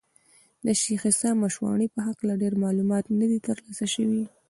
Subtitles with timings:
[0.65, 4.27] د شېخ عیسي مشواڼي په هکله ډېر معلومات نه دي تر لاسه سوي دي.